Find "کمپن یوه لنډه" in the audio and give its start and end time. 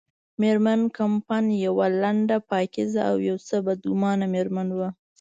0.97-2.37